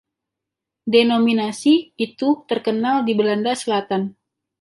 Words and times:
Denominasi 0.93 1.73
itu 2.07 2.29
terkenal 2.49 2.95
di 3.07 3.13
Belanda 3.19 3.53
Selatan. 3.61 4.03